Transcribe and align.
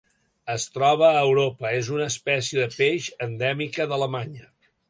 Es 0.53 0.63
troba 0.77 1.09
a 1.09 1.19
Europa: 1.25 1.73
és 1.81 1.91
una 1.97 2.09
espècie 2.13 2.63
de 2.65 2.71
peix 2.81 3.13
endèmica 3.27 3.89
d'Alemanya. 3.93 4.53